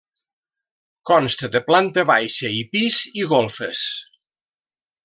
[1.09, 3.87] Consta de planta baixa i pis i golfes.